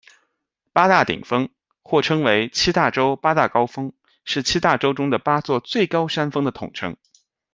[0.73, 1.49] 八大顶峰，
[1.83, 3.93] 或称为七大洲八大高峰，
[4.25, 6.97] 是七大洲中的八座最高山峰的统称。